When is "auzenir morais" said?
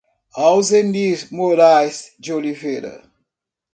0.33-2.13